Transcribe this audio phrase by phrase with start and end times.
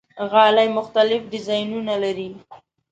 [0.31, 2.29] غالۍ مختلف ډیزاینونه لري.